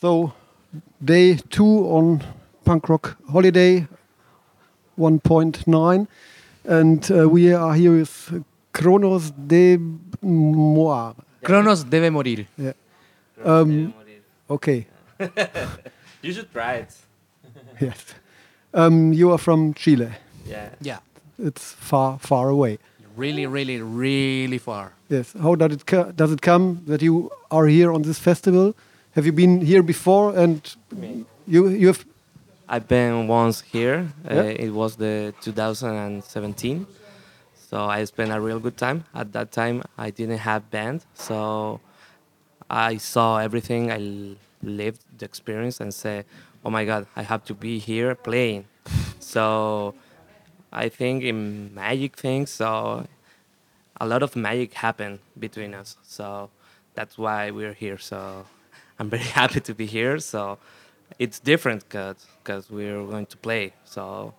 So, 0.00 0.32
day 1.04 1.36
two 1.50 1.88
on 1.90 2.22
Punk 2.64 2.88
Rock 2.88 3.16
Holiday 3.32 3.88
1.9. 4.96 6.06
And 6.64 7.10
uh, 7.10 7.28
we 7.28 7.52
are 7.52 7.74
here 7.74 7.92
with 7.98 8.44
Cronos 8.72 9.32
de 9.32 9.76
Moir. 10.22 11.14
Cronos 11.42 11.84
debe 11.84 12.12
morir. 12.12 12.46
Um, 13.44 13.92
okay, 14.48 14.86
You 16.22 16.32
should 16.32 16.52
try 16.52 16.74
it. 16.74 16.94
yes. 17.80 18.14
Um, 18.74 19.12
you 19.12 19.32
are 19.32 19.38
from 19.38 19.74
Chile. 19.74 20.10
Yeah. 20.46 20.70
Yeah. 20.80 20.98
It's 21.38 21.72
far, 21.72 22.18
far 22.20 22.48
away. 22.48 22.78
Really, 23.16 23.46
really, 23.46 23.80
really 23.80 24.58
far. 24.58 24.92
Yes. 25.08 25.34
How 25.40 25.56
does 25.56 25.72
it 25.72 26.16
does 26.16 26.32
it 26.32 26.40
come 26.40 26.82
that 26.86 27.02
you 27.02 27.30
are 27.50 27.66
here 27.66 27.92
on 27.92 28.02
this 28.02 28.18
festival? 28.20 28.74
Have 29.18 29.26
you 29.26 29.32
been 29.32 29.60
here 29.62 29.82
before? 29.82 30.38
And 30.38 30.62
you 31.44 31.66
you 31.66 31.88
have 31.88 32.06
I've 32.68 32.86
been 32.86 33.26
once 33.26 33.62
here. 33.62 34.06
Uh, 34.24 34.54
it 34.64 34.70
was 34.70 34.94
the 34.94 35.34
2017. 35.40 36.86
So 37.68 37.82
I 37.82 38.04
spent 38.04 38.30
a 38.30 38.40
real 38.40 38.60
good 38.60 38.76
time. 38.76 39.02
At 39.12 39.32
that 39.32 39.50
time, 39.50 39.82
I 39.98 40.10
didn't 40.10 40.38
have 40.38 40.70
band, 40.70 41.04
so 41.14 41.80
I 42.70 42.98
saw 42.98 43.38
everything. 43.38 43.90
I 43.90 43.98
lived 44.62 45.02
the 45.18 45.24
experience 45.24 45.80
and 45.80 45.92
said, 45.92 46.24
"Oh 46.64 46.70
my 46.70 46.84
God, 46.84 47.08
I 47.16 47.22
have 47.22 47.42
to 47.50 47.54
be 47.54 47.80
here 47.80 48.14
playing." 48.14 48.66
so 49.18 49.96
I 50.70 50.88
think 50.88 51.24
in 51.24 51.74
magic 51.74 52.14
things, 52.14 52.50
so 52.50 53.04
a 54.00 54.06
lot 54.06 54.22
of 54.22 54.36
magic 54.36 54.74
happened 54.74 55.18
between 55.36 55.74
us. 55.74 55.96
So 56.04 56.50
that's 56.94 57.18
why 57.18 57.50
we're 57.50 57.74
here. 57.74 57.98
So 57.98 58.46
I'm 58.98 59.08
very 59.10 59.22
happy 59.40 59.60
to 59.60 59.74
be 59.74 59.86
here. 59.86 60.18
So 60.18 60.58
it's 61.18 61.38
different 61.38 61.88
because 61.88 62.70
we're 62.70 63.02
going 63.04 63.26
to 63.26 63.36
play. 63.36 63.72
So 63.84 64.34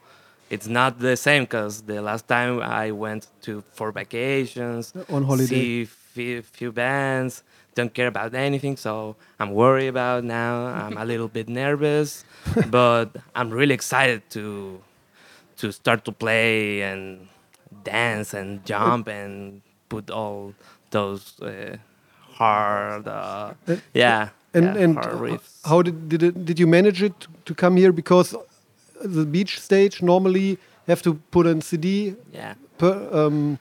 it's 0.49 0.67
not 0.67 0.99
the 0.99 1.15
same 1.15 1.43
because 1.43 1.81
the 1.83 2.01
last 2.01 2.27
time 2.27 2.61
I 2.61 2.91
went 2.91 3.27
to 3.43 3.63
for 3.73 3.91
vacations, 3.91 4.93
On 5.09 5.23
holiday. 5.23 5.45
see 5.45 5.85
few, 5.85 6.41
few 6.41 6.71
bands, 6.71 7.43
don't 7.75 7.93
care 7.93 8.07
about 8.07 8.33
anything. 8.33 8.75
So 8.77 9.15
I'm 9.39 9.51
worried 9.51 9.87
about 9.87 10.23
now. 10.23 10.65
I'm 10.65 10.97
a 10.97 11.05
little 11.05 11.27
bit 11.27 11.47
nervous, 11.49 12.25
but 12.69 13.15
I'm 13.35 13.49
really 13.51 13.73
excited 13.73 14.21
to 14.31 14.81
to 15.57 15.71
start 15.73 16.05
to 16.05 16.11
play 16.13 16.81
and 16.81 17.27
dance 17.83 18.33
and 18.33 18.63
jump 18.65 19.07
and 19.09 19.61
put 19.89 20.09
all 20.09 20.53
those 20.91 21.39
uh, 21.41 21.75
hard, 22.37 23.07
uh, 23.07 23.53
Uh, 23.67 23.75
yeah, 23.93 24.29
and 24.53 24.65
yeah, 24.65 24.83
and 24.83 24.95
hard 24.95 25.31
h- 25.33 25.39
how 25.65 25.81
did 25.81 26.09
did 26.09 26.23
it, 26.23 26.45
did 26.45 26.59
you 26.59 26.67
manage 26.67 27.01
it 27.03 27.19
to, 27.19 27.27
to 27.45 27.53
come 27.55 27.75
here? 27.77 27.91
Because 27.91 28.35
the 29.03 29.25
beach 29.25 29.59
stage 29.59 30.01
normally 30.01 30.57
have 30.87 31.01
to 31.03 31.13
put 31.31 31.45
on 31.47 31.61
CD 31.61 32.15
yeah. 32.33 32.53
per, 32.77 32.93
um, 33.13 33.59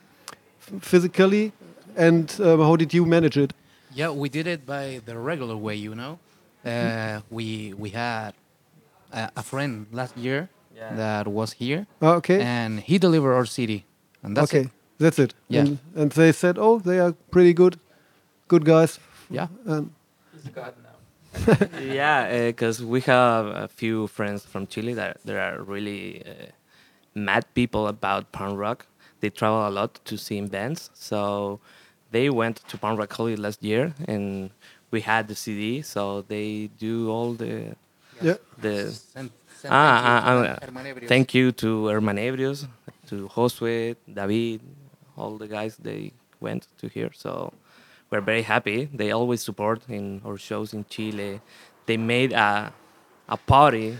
physically, 0.81 1.51
and 1.95 2.35
um, 2.41 2.59
how 2.59 2.75
did 2.75 2.93
you 2.93 3.05
manage 3.05 3.37
it? 3.37 3.53
Yeah, 3.93 4.09
we 4.11 4.29
did 4.29 4.47
it 4.47 4.65
by 4.65 5.01
the 5.05 5.17
regular 5.17 5.57
way, 5.57 5.75
you 5.75 5.95
know. 5.95 6.19
Uh, 6.65 7.21
we 7.29 7.73
we 7.77 7.89
had 7.91 8.33
a, 9.13 9.29
a 9.37 9.43
friend 9.43 9.87
last 9.91 10.17
year 10.17 10.49
Yeah. 10.75 10.95
that 10.95 11.27
was 11.27 11.53
here, 11.53 11.85
Ah, 12.01 12.15
okay, 12.17 12.41
and 12.41 12.79
he 12.79 12.97
delivered 12.99 13.33
our 13.33 13.45
CD, 13.45 13.83
and 14.23 14.35
that's 14.35 14.51
okay, 14.53 14.65
it. 14.65 14.71
that's 14.99 15.19
it. 15.19 15.33
Yeah. 15.47 15.61
And, 15.61 15.77
and 15.95 16.11
they 16.11 16.31
said, 16.33 16.57
oh, 16.57 16.79
they 16.79 16.99
are 16.99 17.13
pretty 17.31 17.53
good, 17.53 17.79
good 18.47 18.65
guys. 18.65 18.99
Yeah. 19.29 19.47
And 19.65 19.91
yeah, 21.81 22.47
because 22.47 22.83
we 22.83 23.01
have 23.01 23.47
a 23.47 23.67
few 23.67 24.07
friends 24.07 24.45
from 24.45 24.67
Chile 24.67 24.93
that, 24.95 25.17
that 25.25 25.35
are 25.37 25.61
really 25.63 26.23
uh, 26.25 26.47
mad 27.15 27.45
people 27.53 27.87
about 27.87 28.31
punk 28.31 28.57
rock. 28.59 28.85
They 29.21 29.29
travel 29.29 29.67
a 29.67 29.69
lot 29.71 29.99
to 30.05 30.17
see 30.17 30.41
bands, 30.41 30.89
so 30.93 31.59
they 32.11 32.29
went 32.29 32.57
to 32.69 32.77
punk 32.77 32.99
rock 32.99 33.13
holiday 33.13 33.35
last 33.41 33.63
year, 33.63 33.93
and 34.07 34.51
we 34.91 35.01
had 35.01 35.27
the 35.27 35.35
CD. 35.35 35.81
So 35.81 36.21
they 36.23 36.69
do 36.79 37.09
all 37.09 37.33
the 37.33 37.75
yeah, 38.21 38.35
the. 38.57 38.91
Send- 38.91 39.31
send 39.55 39.73
Ah, 39.73 40.01
thank 40.01 40.25
ah, 40.25 40.37
you 40.39 40.43
to 40.43 40.49
ah, 40.51 40.65
Herman 40.65 40.85
Ebrios. 40.85 41.07
thank 41.09 41.33
you 41.33 41.51
to 41.51 41.67
Hermanebrios, 41.85 42.67
to 43.07 43.27
Josue, 43.29 43.95
David, 44.11 44.61
all 45.17 45.37
the 45.37 45.47
guys 45.47 45.75
they 45.77 46.13
went 46.39 46.67
to 46.79 46.87
here. 46.87 47.11
So 47.13 47.53
we're 48.09 48.21
very 48.21 48.41
happy. 48.41 48.89
They 48.93 49.11
always 49.11 49.41
support 49.41 49.81
in 49.89 50.21
our 50.25 50.37
shows 50.37 50.73
in 50.73 50.85
Chile. 50.89 51.41
They 51.85 51.97
made 51.97 52.33
a 52.33 52.73
a 53.27 53.37
party 53.37 53.99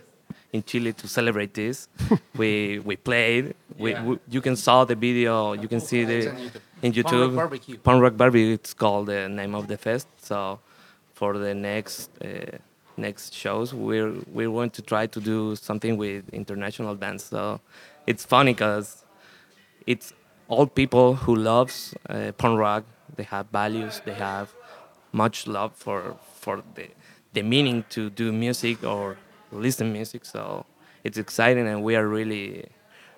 in 0.52 0.64
Chile 0.64 0.94
to 0.94 1.08
celebrate 1.08 1.54
this. 1.54 1.88
we 2.38 2.80
we 2.80 2.96
played. 2.96 3.56
We, 3.78 3.92
Yeah. 3.92 4.04
we 4.06 4.20
you 4.30 4.42
can 4.42 4.56
saw 4.56 4.86
the 4.86 4.96
video. 4.96 5.54
You 5.54 5.68
can 5.68 5.80
see 5.80 6.04
the 6.06 6.20
in 6.82 6.94
Punk 6.94 7.06
Rock 7.06 7.14
YouTube. 7.14 7.36
Barbecue. 7.36 7.78
Punk 7.78 8.02
Rock 8.04 8.18
Barbie. 8.18 8.54
It's 8.54 8.74
called 8.74 9.08
the 9.08 9.30
name 9.30 9.54
of 9.56 9.68
the 9.68 9.78
fest. 9.78 10.08
So 10.18 10.60
for 11.14 11.38
the 11.38 11.54
next 11.54 12.10
uh, 12.24 12.58
next 12.98 13.34
shows, 13.34 13.74
we're 13.74 14.14
we're 14.34 14.50
going 14.50 14.72
to 14.72 14.82
try 14.82 15.06
to 15.08 15.20
do 15.22 15.56
something 15.56 15.98
with 15.98 16.24
international 16.34 16.96
bands. 16.96 17.24
So 17.26 17.60
it's 18.08 18.26
funny 18.26 18.54
because 18.54 19.06
it's 19.86 20.14
all 20.48 20.66
people 20.68 21.16
who 21.16 21.36
loves 21.36 21.94
uh, 22.10 22.32
punk 22.38 22.60
rock. 22.60 22.84
They 23.20 23.28
have 23.36 23.48
values. 23.52 24.02
They 24.06 24.14
have 24.14 24.48
much 25.12 25.38
love 25.56 25.72
for 25.76 26.00
for 26.44 26.56
the 26.76 26.88
the 27.34 27.44
meaning 27.54 27.84
to 27.96 28.02
do 28.22 28.32
music 28.32 28.78
or 28.94 29.18
listen 29.52 29.88
to 29.88 29.94
music. 30.00 30.22
So 30.24 30.66
it's 31.04 31.18
exciting, 31.26 31.68
and 31.72 31.84
we 31.84 31.94
are 32.00 32.08
really 32.08 32.48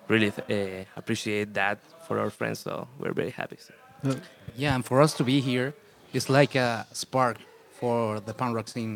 really 0.08 0.30
uh, 0.30 0.84
appreciate 1.00 1.54
that 1.54 1.78
for 2.06 2.18
our 2.18 2.30
friends. 2.30 2.58
So 2.66 2.88
we're 2.98 3.16
very 3.22 3.30
happy. 3.30 3.58
Yeah, 4.56 4.74
and 4.74 4.84
for 4.84 5.00
us 5.00 5.14
to 5.18 5.24
be 5.24 5.40
here 5.40 5.72
is 6.12 6.28
like 6.28 6.56
a 6.56 6.84
spark 6.92 7.36
for 7.78 8.18
the 8.20 8.34
punk 8.34 8.56
rock 8.56 8.68
scene 8.68 8.94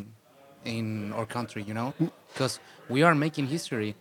in 0.64 1.12
our 1.12 1.26
country, 1.26 1.62
you 1.62 1.74
know, 1.74 1.94
because 2.32 2.58
we 2.88 3.04
are 3.04 3.14
making 3.14 3.46
history. 3.46 3.94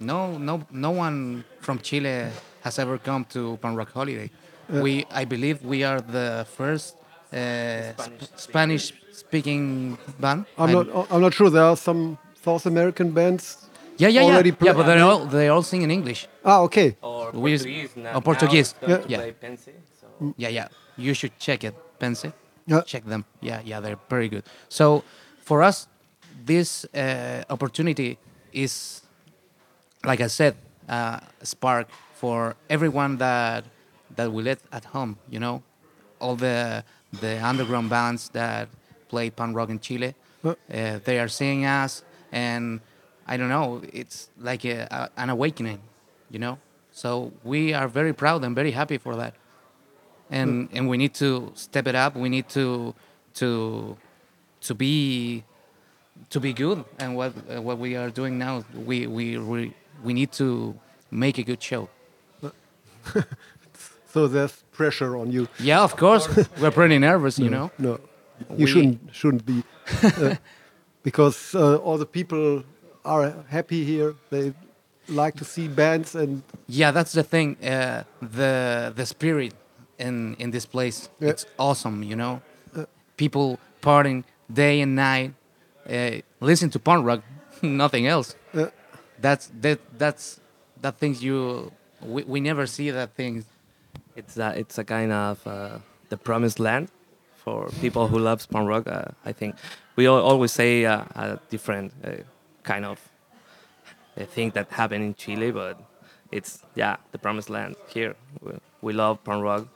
No, 0.00 0.38
no, 0.38 0.54
no 0.70 0.90
one 0.90 1.44
from 1.60 1.78
Chile 1.78 2.30
has 2.62 2.78
ever 2.78 2.98
come 2.98 3.24
to 3.26 3.56
punk 3.62 3.78
rock 3.78 3.92
holiday. 3.92 4.30
We, 4.68 5.06
I 5.10 5.24
believe, 5.24 5.62
we 5.64 5.82
are 5.84 6.00
the 6.00 6.46
first 6.56 6.96
uh, 7.32 7.92
Spanish 8.36 8.92
speaking 9.12 9.96
band. 10.20 10.44
I'm 10.58 10.74
And- 10.76 10.88
not 10.94 11.06
I'm 11.12 11.20
not 11.20 11.34
sure. 11.34 11.50
There 11.50 11.64
are 11.64 11.76
some 11.76 12.18
South 12.44 12.66
American 12.66 13.10
bands. 13.12 13.68
Yeah, 13.96 14.08
yeah, 14.08 14.22
already 14.22 14.50
yeah. 14.50 14.56
yeah, 14.66 14.72
but 14.74 14.86
they 14.86 15.00
all 15.00 15.24
they 15.26 15.48
all 15.48 15.62
sing 15.62 15.82
in 15.82 15.90
English. 15.90 16.28
Ah, 16.44 16.60
okay. 16.62 16.96
Or 17.02 17.30
We 17.32 17.52
use- 17.52 17.62
Portuguese. 17.64 17.96
now- 17.96 18.14
or 18.14 18.20
Portuguese. 18.22 18.74
now 18.82 18.88
Yeah. 18.88 19.04
Yeah. 19.08 19.32
Pense, 19.40 19.68
so. 20.00 20.06
Yeah, 20.36 20.48
yeah. 20.52 20.68
You 20.96 21.14
should 21.14 21.32
check 21.38 21.64
it, 21.64 21.74
Pense. 21.98 22.24
Yeah. 22.66 22.82
Check 22.86 23.04
them. 23.06 23.24
Yeah, 23.40 23.60
yeah, 23.64 23.80
they're 23.80 23.98
very 24.10 24.28
good. 24.28 24.44
So 24.68 25.02
for 25.44 25.62
us, 25.62 25.88
this 26.46 26.84
uh, 26.94 27.42
opportunity 27.50 28.18
is, 28.52 29.02
like 30.04 30.20
I 30.20 30.28
said, 30.28 30.54
uh, 30.88 31.18
a 31.42 31.46
spark 31.46 31.88
for 32.14 32.54
everyone 32.70 33.16
that 33.18 33.64
that 34.16 34.32
we 34.32 34.42
let 34.42 34.58
at 34.72 34.84
home. 34.86 35.18
You 35.30 35.40
know, 35.40 35.62
all 36.20 36.36
the 36.36 36.84
the 37.20 37.44
underground 37.44 37.90
bands 37.90 38.28
that 38.30 38.68
play 39.08 39.30
punk 39.30 39.56
rock 39.56 39.70
in 39.70 39.80
Chile. 39.80 40.14
Uh. 40.44 40.54
They 41.04 41.18
are 41.18 41.28
seeing 41.28 41.64
us, 41.64 42.02
and 42.32 42.80
I 43.26 43.36
don't 43.36 43.48
know. 43.48 43.82
It's 43.92 44.30
like 44.38 44.64
a, 44.64 44.86
a, 44.90 45.10
an 45.16 45.30
awakening. 45.30 45.80
You 46.30 46.38
know. 46.38 46.58
So 46.92 47.32
we 47.44 47.74
are 47.74 47.88
very 47.88 48.12
proud 48.12 48.44
and 48.44 48.54
very 48.56 48.72
happy 48.72 48.98
for 48.98 49.14
that 49.16 49.34
and 50.30 50.68
and 50.72 50.88
we 50.88 50.96
need 50.96 51.14
to 51.14 51.52
step 51.54 51.86
it 51.86 51.94
up. 51.94 52.16
We 52.16 52.28
need 52.28 52.48
to 52.50 52.94
to 53.34 53.96
to 54.62 54.74
be 54.74 55.44
to 56.30 56.40
be 56.40 56.52
good. 56.52 56.84
And 56.98 57.16
what 57.16 57.32
uh, 57.50 57.62
what 57.62 57.78
we 57.78 57.96
are 57.96 58.10
doing 58.10 58.38
now, 58.38 58.64
we 58.74 59.06
we 59.06 59.38
we, 59.38 59.74
we 60.02 60.12
need 60.12 60.32
to 60.32 60.74
make 61.10 61.38
a 61.38 61.42
good 61.42 61.62
show. 61.62 61.88
So 64.12 64.26
there's 64.28 64.64
pressure 64.72 65.16
on 65.16 65.30
you. 65.32 65.46
Yeah, 65.60 65.82
of 65.84 65.96
course, 65.96 66.28
we're 66.60 66.70
pretty 66.70 66.98
nervous, 66.98 67.38
you 67.38 67.50
know. 67.50 67.70
No, 67.78 67.98
you 68.56 68.64
We- 68.64 68.66
shouldn't 68.66 68.98
shouldn't 69.12 69.44
be, 69.44 69.62
uh, 70.02 70.34
because 71.02 71.54
uh, 71.54 71.76
all 71.84 71.98
the 71.98 72.06
people 72.06 72.62
are 73.04 73.32
happy 73.48 73.84
here. 73.84 74.14
They 74.30 74.52
like 75.08 75.36
to 75.38 75.44
see 75.44 75.68
bands 75.68 76.14
and 76.14 76.42
Yeah, 76.66 76.90
that's 76.94 77.12
the 77.12 77.22
thing. 77.22 77.56
Uh, 77.62 78.02
the 78.20 78.92
the 78.96 79.04
spirit 79.06 79.52
in 79.98 80.34
in 80.38 80.50
this 80.52 80.66
place, 80.66 81.08
Yeah. 81.20 81.30
it's 81.30 81.46
awesome. 81.58 82.02
You 82.02 82.16
know, 82.16 82.40
people 83.16 83.58
partying 83.80 84.24
day 84.52 84.80
and 84.82 84.94
night, 84.94 85.32
uh, 85.90 86.20
listen 86.40 86.70
to 86.70 86.78
punk 86.78 87.06
rock, 87.06 87.20
nothing 87.62 88.06
else. 88.06 88.36
uh, 88.54 88.66
That's 89.20 89.50
that 89.60 89.78
that's 89.98 90.40
that 90.82 90.98
things 90.98 91.22
you 91.22 91.70
we, 92.00 92.22
we 92.24 92.40
never 92.40 92.66
see 92.66 92.90
that 92.92 93.14
things. 93.14 93.44
It's 94.18 94.36
a, 94.36 94.48
it's 94.58 94.78
a 94.78 94.84
kind 94.84 95.12
of 95.12 95.46
uh, 95.46 95.78
the 96.08 96.16
promised 96.16 96.58
land 96.58 96.88
for 97.36 97.68
people 97.80 98.08
who 98.08 98.18
love 98.18 98.44
punk 98.50 98.68
rock. 98.68 98.88
Uh, 98.88 99.04
I 99.24 99.32
think 99.32 99.54
we 99.94 100.08
al- 100.08 100.20
always 100.30 100.50
say 100.50 100.84
uh, 100.84 101.04
a 101.14 101.38
different 101.50 101.92
uh, 102.04 102.10
kind 102.64 102.84
of 102.84 102.98
uh, 104.20 104.24
thing 104.24 104.50
that 104.56 104.70
happened 104.72 105.04
in 105.04 105.14
Chile, 105.14 105.52
but 105.52 105.80
it's 106.32 106.64
yeah 106.74 106.96
the 107.12 107.18
promised 107.18 107.48
land 107.48 107.76
here. 107.94 108.16
We, 108.42 108.52
we 108.82 108.92
love 108.92 109.22
punk 109.22 109.44
rock. 109.44 109.68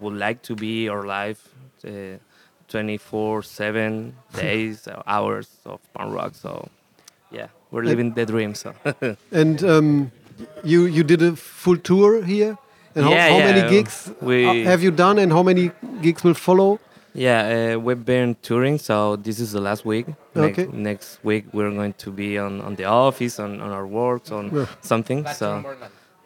Would 0.00 0.14
like 0.26 0.42
to 0.42 0.56
be 0.56 0.88
our 0.88 1.04
life. 1.04 1.48
Uh, 1.86 2.18
24/7 2.68 4.12
days, 4.34 4.88
uh, 4.88 5.02
hours 5.06 5.48
of 5.64 5.78
punk 5.92 6.14
rock. 6.14 6.34
So, 6.34 6.68
yeah, 7.30 7.48
we're 7.70 7.84
living 7.84 8.14
the 8.14 8.26
dream. 8.26 8.54
So, 8.54 8.74
And 9.30 9.62
um, 9.62 10.10
you 10.64 10.86
you 10.86 11.04
did 11.04 11.22
a 11.22 11.36
full 11.36 11.76
tour 11.76 12.24
here. 12.24 12.56
And 12.94 13.04
how, 13.04 13.10
Yeah, 13.10 13.28
how 13.30 13.38
many 13.38 13.60
yeah, 13.60 13.68
gigs 13.70 14.10
we- 14.20 14.46
uh, 14.46 14.70
have 14.70 14.82
you 14.82 14.90
done, 14.90 15.18
and 15.18 15.32
how 15.32 15.42
many 15.42 15.70
gigs 16.02 16.22
will 16.24 16.34
follow? 16.34 16.78
Yeah, 17.16 17.74
uh, 17.76 17.78
we've 17.78 18.04
been 18.04 18.36
touring, 18.42 18.78
so 18.78 19.16
this 19.16 19.38
is 19.38 19.52
the 19.52 19.60
last 19.60 19.84
week. 19.84 20.06
Next, 20.34 20.58
Okay. 20.58 20.68
next 20.72 21.18
week 21.22 21.44
we're 21.52 21.70
going 21.70 21.92
to 21.98 22.10
be 22.10 22.38
on, 22.38 22.60
on 22.60 22.74
the 22.74 22.84
office, 22.84 23.38
on, 23.38 23.60
on 23.60 23.70
our 23.70 23.86
works, 23.86 24.32
on 24.32 24.50
Yeah. 24.52 24.66
something. 24.80 25.24
So 25.34 25.62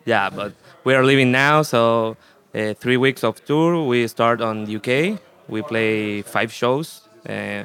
yeah, 0.06 0.30
but 0.30 0.52
we 0.84 0.94
are 0.94 1.04
leaving 1.04 1.30
now. 1.30 1.60
So 1.62 2.16
uh, 2.54 2.72
three 2.74 2.96
weeks 2.96 3.22
of 3.22 3.44
tour. 3.44 3.84
We 3.86 4.06
start 4.08 4.40
on 4.40 4.64
UK. 4.76 5.18
We 5.48 5.60
play 5.62 6.22
five 6.22 6.50
shows 6.52 7.02
uh, 7.28 7.64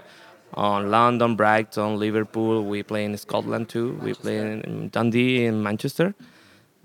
on 0.56 0.92
London, 0.92 1.36
Brighton, 1.38 1.98
Liverpool. 2.00 2.66
We 2.66 2.84
play 2.84 3.06
in 3.06 3.16
Scotland 3.18 3.70
too. 3.70 3.98
We 4.04 4.14
play 4.16 4.38
in 4.40 4.90
Dundee, 4.90 5.46
in 5.46 5.64
Manchester. 5.64 6.14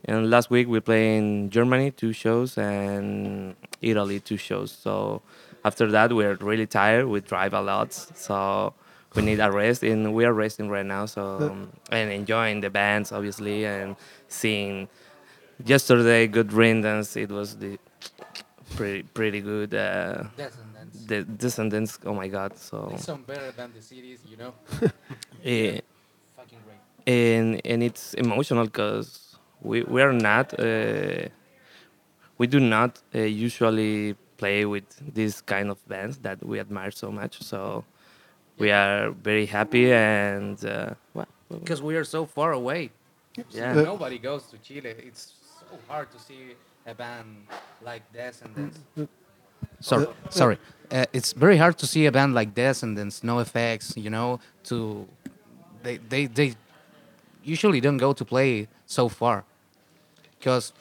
And 0.05 0.31
last 0.31 0.51
week 0.51 0.69
we 0.69 0.81
play 0.81 1.17
in 1.19 1.51
Germany 1.51 1.91
two 1.91 2.13
shows 2.13 2.57
and 2.57 3.55
Italy 3.83 4.21
two 4.21 4.37
shows. 4.37 4.71
So 4.73 5.23
after 5.65 5.91
that 5.91 6.13
we're 6.13 6.35
really 6.37 6.67
tired. 6.67 7.07
We 7.07 7.21
drive 7.21 7.53
a 7.55 7.61
lot, 7.61 7.93
so 7.93 8.75
we 9.15 9.23
need 9.23 9.41
a 9.41 9.51
rest. 9.51 9.83
And 9.83 10.15
we 10.15 10.25
are 10.25 10.33
resting 10.33 10.69
right 10.69 10.87
now. 10.87 11.07
So 11.07 11.67
and 11.91 12.11
enjoying 12.13 12.61
the 12.61 12.71
bands 12.71 13.13
obviously 13.13 13.65
and 13.67 13.97
seeing. 14.29 14.89
Yesterday, 15.65 16.29
Good 16.29 16.53
Riddance. 16.53 17.17
It 17.17 17.31
was 17.31 17.57
the 17.57 17.81
pretty 18.77 19.03
pretty 19.03 19.41
good. 19.41 19.75
Uh, 19.75 20.23
Descendents. 20.37 21.05
the 21.07 21.23
Descendents. 21.25 21.99
Oh 22.07 22.15
my 22.15 22.29
God! 22.29 22.57
So 22.57 22.87
They 22.93 22.99
sound 22.99 23.27
better 23.27 23.51
than 23.51 23.73
the 23.75 23.83
cities, 23.83 24.21
you 24.25 24.37
know. 24.37 24.55
eh, 25.45 25.81
Fucking 26.37 26.59
great. 26.65 27.13
and 27.13 27.61
and 27.67 27.83
it's 27.83 28.15
emotional 28.15 28.67
because 28.67 29.28
we 29.63 29.83
we 29.83 30.03
are 30.03 30.13
not 30.13 30.59
uh, 30.59 31.29
we 32.39 32.47
do 32.47 32.61
not 32.61 33.03
uh, 33.15 33.19
usually 33.21 34.15
play 34.37 34.65
with 34.65 34.85
these 35.15 35.41
kind 35.41 35.71
of 35.71 35.79
bands 35.89 36.19
that 36.19 36.45
we 36.45 36.61
admire 36.61 36.91
so 36.93 37.11
much 37.11 37.43
so 37.43 37.85
we 38.59 38.71
are 38.71 39.11
very 39.11 39.47
happy 39.47 39.93
and 39.93 40.65
uh, 40.65 40.95
Because 41.49 41.81
we 41.83 41.97
are 41.97 42.05
so 42.05 42.27
far 42.27 42.53
away. 42.53 42.91
yeah 43.51 43.73
Nobody 43.73 44.19
goes 44.19 44.43
to 44.51 44.59
Chile. 44.59 44.95
It's 45.09 45.33
so 45.61 45.79
hard 45.89 46.11
to 46.11 46.19
see 46.19 46.55
a 46.87 46.95
band 46.95 47.47
like 47.83 48.03
this 48.13 48.41
Descendents. 48.41 48.79
Sorry, 49.81 50.07
sorry. 50.31 50.59
Uh, 50.91 51.05
it's 51.13 51.33
very 51.33 51.57
hard 51.57 51.77
to 51.79 51.87
see 51.87 52.07
a 52.07 52.13
band 52.13 52.35
like 52.35 52.55
Descendents, 52.55 53.23
No 53.23 53.39
Effects. 53.39 53.97
You 53.97 54.11
know, 54.11 54.41
to 54.65 55.07
they 55.83 55.99
they 55.99 56.27
they 56.27 56.55
usually 57.49 57.81
don't 57.81 58.01
go 58.01 58.13
to 58.13 58.25
play 58.25 58.69
so 58.87 59.09
far 59.09 59.45
because 60.39 60.73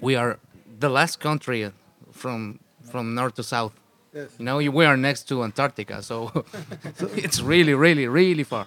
we 0.00 0.16
are 0.16 0.38
the 0.78 0.88
last 0.88 1.20
country 1.20 1.70
from 2.12 2.58
from 2.90 3.14
north 3.14 3.34
to 3.34 3.42
south. 3.42 3.72
Yes. 4.14 4.28
You 4.38 4.44
know, 4.44 4.56
we 4.58 4.84
are 4.86 4.96
next 4.96 5.28
to 5.28 5.44
Antarctica, 5.44 6.02
so 6.02 6.30
it's 7.24 7.40
really, 7.40 7.74
really, 7.74 8.08
really 8.08 8.44
far. 8.44 8.66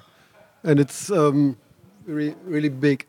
And 0.63 0.79
it's 0.79 1.09
um, 1.11 1.57
really 2.05 2.35
really 2.45 2.69
big. 2.69 3.05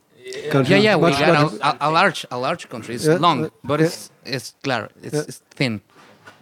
country. 0.51 0.77
Yeah, 0.77 0.83
yeah, 0.83 0.97
we 0.97 1.11
got 1.11 1.53
a, 1.53 1.89
a, 1.89 1.91
large, 1.91 2.27
a 2.31 2.39
large 2.39 2.69
country. 2.69 2.95
It's 2.95 3.07
Yeah, 3.07 3.21
long, 3.21 3.45
uh, 3.45 3.51
but 3.63 3.81
yeah. 3.81 3.87
it's 3.87 4.11
it's 4.25 4.55
clear. 4.63 4.89
It's, 5.03 5.15
Yeah. 5.15 5.29
it's 5.29 5.43
thin. 5.57 5.81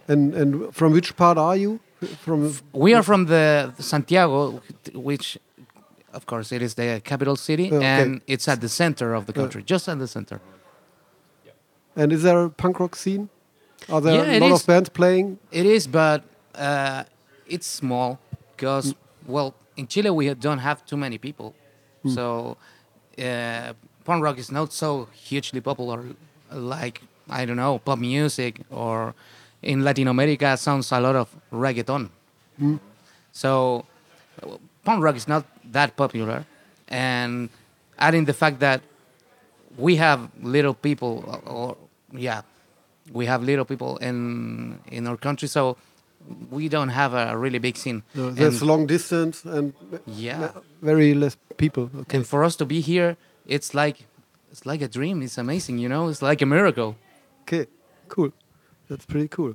And 0.08 0.34
and 0.34 0.74
from 0.74 0.92
which 0.92 1.14
part 1.16 1.38
are 1.38 1.56
you? 1.56 1.80
From 2.24 2.52
We 2.72 2.94
are 2.94 3.02
from 3.02 3.26
the 3.26 3.72
Santiago, 3.78 4.60
which, 4.94 5.38
of 6.12 6.26
course, 6.26 6.52
it 6.52 6.62
is 6.62 6.74
the 6.74 7.00
capital 7.04 7.36
city, 7.36 7.66
Okay. 7.72 7.84
and 7.84 8.20
it's 8.26 8.46
at 8.48 8.60
the 8.60 8.68
center 8.68 9.14
of 9.14 9.26
the 9.26 9.32
country, 9.32 9.62
just 9.62 9.88
at 9.88 9.98
the 9.98 10.08
center. 10.08 10.40
and 11.94 12.10
is 12.12 12.22
there 12.22 12.44
a 12.44 12.50
punk 12.50 12.80
rock 12.80 12.96
scene? 12.96 13.28
Are 13.90 14.00
there 14.00 14.14
Yeah, 14.24 14.38
a 14.38 14.40
lot 14.40 14.52
is. 14.52 14.60
of 14.60 14.66
bands 14.66 14.88
playing? 14.88 15.38
It 15.50 15.66
is, 15.66 15.86
but 15.86 16.22
uh, 16.54 17.04
it's 17.46 17.66
small 17.66 18.18
because, 18.56 18.94
well, 19.26 19.54
in 19.76 19.86
Chile 19.86 20.10
we 20.10 20.32
don't 20.34 20.58
have 20.60 20.84
too 20.86 20.96
many 20.96 21.18
people, 21.18 21.54
so 22.06 22.56
uh, 23.18 23.72
punk 24.04 24.22
rock 24.24 24.38
is 24.38 24.50
not 24.50 24.72
so 24.72 25.08
hugely 25.12 25.60
popular 25.60 26.02
like 26.50 27.00
I 27.30 27.44
don't 27.46 27.56
know 27.56 27.78
pop 27.78 27.98
music 27.98 28.60
or 28.70 29.14
in 29.62 29.84
Latin 29.84 30.08
America 30.08 30.56
sounds 30.56 30.90
a 30.92 30.98
lot 31.00 31.14
of 31.16 31.28
reggaeton. 31.52 32.08
So 33.32 33.84
uh, 34.42 34.56
punk 34.84 35.02
rock 35.02 35.16
is 35.16 35.28
not 35.28 35.44
that 35.72 35.96
popular, 35.96 36.44
and 36.88 37.48
adding 37.98 38.24
the 38.24 38.32
fact 38.32 38.60
that 38.60 38.82
we 39.76 39.96
have 39.96 40.28
little 40.42 40.74
people, 40.74 41.24
or, 41.26 41.52
or 41.52 41.76
yeah, 42.12 42.42
we 43.12 43.26
have 43.26 43.42
little 43.42 43.64
people 43.64 43.96
in 43.98 44.78
in 44.90 45.06
our 45.06 45.16
country, 45.16 45.48
so 45.48 45.76
we 46.50 46.68
don't 46.68 46.90
have 46.90 47.14
a 47.14 47.36
really 47.36 47.58
big 47.58 47.76
scene. 47.76 48.02
No, 48.14 48.30
there's 48.30 48.60
and, 48.60 48.68
long 48.68 48.86
distance 48.86 49.44
and 49.44 49.72
yeah, 50.06 50.50
very 50.80 51.14
less 51.14 51.36
people. 51.56 51.90
Okay. 51.94 52.18
and 52.18 52.26
for 52.26 52.44
us 52.44 52.56
to 52.56 52.64
be 52.64 52.80
here, 52.80 53.16
it's 53.46 53.74
like 53.74 54.06
it's 54.50 54.66
like 54.66 54.82
a 54.82 54.88
dream. 54.88 55.22
It's 55.22 55.38
amazing, 55.38 55.78
you 55.78 55.88
know. 55.88 56.08
It's 56.08 56.22
like 56.22 56.42
a 56.42 56.46
miracle. 56.46 56.96
Okay, 57.42 57.66
cool. 58.08 58.32
That's 58.88 59.06
pretty 59.06 59.28
cool. 59.28 59.54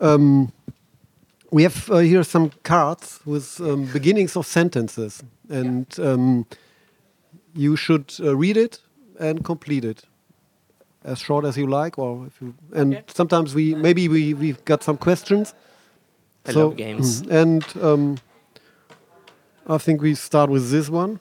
Um, 0.00 0.52
we 1.54 1.62
have 1.62 1.88
uh, 1.90 1.98
here 1.98 2.24
some 2.24 2.50
cards 2.64 3.20
with 3.24 3.60
um, 3.60 3.84
beginnings 3.92 4.36
of 4.36 4.44
sentences, 4.46 5.22
and 5.48 5.86
um, 6.00 6.46
you 7.54 7.76
should 7.76 8.12
uh, 8.20 8.34
read 8.36 8.56
it 8.56 8.80
and 9.20 9.44
complete 9.44 9.84
it 9.84 10.02
as 11.04 11.20
short 11.20 11.44
as 11.44 11.56
you 11.56 11.68
like, 11.68 11.96
or 11.96 12.26
if 12.26 12.40
you. 12.42 12.54
And 12.74 13.02
sometimes 13.06 13.54
we 13.54 13.74
maybe 13.74 14.08
we 14.08 14.34
we've 14.34 14.64
got 14.64 14.82
some 14.82 14.96
questions. 14.96 15.54
I 16.44 16.50
love 16.52 16.76
games. 16.76 17.22
mm, 17.22 17.42
And 17.42 17.64
um, 17.82 18.16
I 19.68 19.78
think 19.78 20.02
we 20.02 20.14
start 20.16 20.50
with 20.50 20.70
this 20.70 20.90
one. 20.90 21.20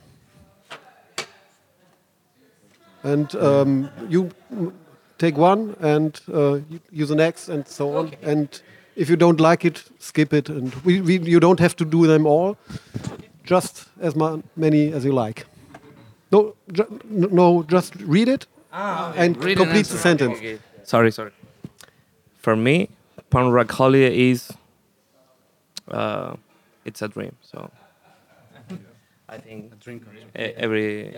And 3.04 3.36
um, 3.36 3.90
you 4.10 4.32
take 5.18 5.38
one 5.38 5.76
and 5.80 6.20
uh, 6.34 6.54
you 6.70 6.80
use 6.92 7.10
the 7.10 7.16
next 7.16 7.50
and 7.50 7.68
so 7.68 7.96
on. 7.98 8.14
And 8.24 8.50
if 8.96 9.10
you 9.10 9.16
don't 9.16 9.40
like 9.40 9.66
it, 9.66 9.84
skip 10.00 10.34
it. 10.34 10.50
And 10.50 10.74
we, 10.86 11.02
we, 11.02 11.18
you 11.20 11.40
don't 11.40 11.60
have 11.60 11.76
to 11.78 11.86
do 11.86 12.08
them 12.08 12.26
all, 12.26 12.58
just 13.44 13.86
as 14.02 14.16
ma- 14.16 14.40
many 14.56 14.92
as 14.94 15.04
you 15.06 15.12
like. 15.14 15.46
No, 16.32 16.56
ju- 16.72 17.00
no, 17.10 17.64
just 17.64 17.96
read 17.96 18.28
it 18.28 18.46
and 19.16 19.38
Read 19.38 19.58
and 19.58 19.58
complete 19.58 19.86
the 19.88 19.94
answer. 19.94 19.98
sentence. 19.98 20.40
sorry 20.84 21.12
sorry 21.12 21.32
for 22.40 22.56
me 22.56 22.90
punk 23.30 23.54
rock 23.54 23.72
holiday 23.72 24.30
is 24.32 24.52
uh, 25.92 26.34
it's 26.84 27.02
a 27.04 27.08
dream 27.08 27.36
so 27.42 27.70
i 29.30 29.38
think 29.38 29.72
every 30.36 31.16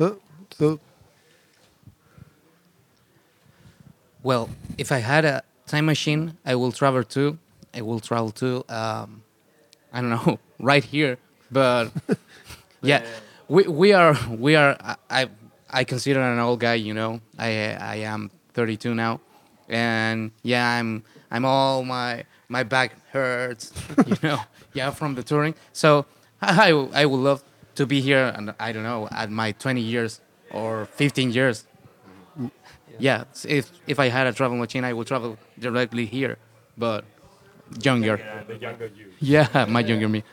Uh, 0.00 0.10
so 0.58 0.78
Well, 4.22 4.48
if 4.78 4.92
I 4.92 4.98
had 4.98 5.24
a 5.24 5.42
time 5.72 5.86
machine, 5.86 6.22
I 6.44 6.54
will 6.60 6.72
travel 6.72 7.04
to. 7.16 7.38
I 7.74 7.80
will 7.82 8.00
travel 8.00 8.30
to. 8.42 8.48
Um, 8.68 9.08
I 9.92 10.00
don't 10.02 10.10
know, 10.16 10.38
right 10.70 10.84
here. 10.84 11.14
But 11.50 11.84
yeah, 12.82 13.00
we 13.48 13.62
we 13.68 13.92
are 13.92 14.14
we 14.46 14.56
are. 14.56 14.76
I 14.80 14.96
I- 15.22 15.30
I 15.74 15.84
consider 15.84 16.20
an 16.20 16.38
old 16.38 16.60
guy. 16.60 16.74
You 16.88 16.92
know, 16.92 17.20
I 17.38 17.48
I 17.94 17.96
am 18.12 18.30
32 18.52 18.94
now, 18.94 19.20
and 19.68 20.30
yeah, 20.42 20.68
I'm 20.76 21.02
I'm 21.30 21.44
all 21.46 21.82
my 21.84 22.24
my 22.48 22.62
back 22.62 22.92
hurts. 23.12 23.72
You 24.06 24.16
know, 24.22 24.38
yeah, 24.74 24.90
from 24.92 25.14
the 25.14 25.22
touring. 25.22 25.54
So 25.72 26.04
I 26.42 26.68
I 26.92 27.06
would 27.06 27.22
love 27.28 27.40
to 27.76 27.86
be 27.86 28.00
here, 28.02 28.26
and 28.36 28.52
I 28.60 28.72
don't 28.72 28.82
know, 28.84 29.08
at 29.10 29.30
my 29.30 29.52
20 29.52 29.80
years 29.80 30.20
or 30.50 30.84
15 31.00 31.32
years 31.32 31.64
yeah, 32.98 33.24
if 33.48 33.70
if 33.86 33.98
I 33.98 34.08
had 34.08 34.26
a 34.26 34.32
travel 34.32 34.56
machine, 34.56 34.84
I 34.84 34.92
would 34.92 35.06
travel 35.06 35.38
directly 35.58 36.06
here, 36.06 36.38
but 36.76 37.04
younger. 37.82 38.20
The 38.48 38.56
younger 38.56 38.86
you. 38.86 39.12
Yeah, 39.20 39.66
my 39.68 39.80
younger 39.80 40.08
me. 40.08 40.24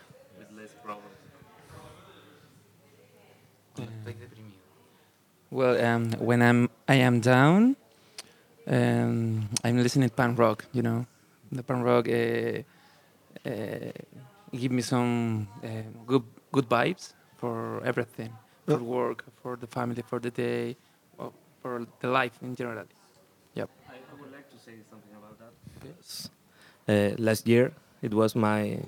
Well, 5.52 5.84
um, 5.84 6.12
when 6.20 6.42
I'm 6.42 6.70
I 6.88 6.96
am 6.96 7.20
down, 7.22 7.76
Um, 8.68 9.50
I'm 9.64 9.78
listening 9.84 10.10
punk 10.12 10.40
rock. 10.40 10.66
You 10.74 10.84
know, 10.84 11.06
the 11.52 11.64
punk 11.64 11.84
rock 11.86 12.06
uh, 12.10 12.62
uh, 13.50 13.92
give 14.54 14.72
me 14.72 14.82
some 14.82 15.48
uh, 15.64 15.88
good 16.06 16.24
good 16.52 16.70
vibes 16.70 17.14
for 17.38 17.82
everything, 17.86 18.32
for 18.68 18.80
work, 18.84 19.26
for 19.42 19.58
the 19.58 19.68
family, 19.68 20.04
for 20.04 20.20
the 20.20 20.32
day, 20.32 20.76
or 20.76 20.89
for 21.62 21.86
the 22.02 22.08
life 22.08 22.34
in 22.42 22.56
general. 22.56 22.86
Yep. 23.56 23.70
I, 23.90 23.94
I 23.94 24.22
would 24.22 24.32
like 24.32 24.50
to 24.52 24.58
say 24.58 24.74
something 24.90 25.12
about 25.16 25.38
that. 25.40 25.54
Yes. 25.86 26.30
Uh, 26.88 27.16
last 27.18 27.48
year, 27.48 27.72
it 28.02 28.14
was 28.14 28.36
my 28.36 28.80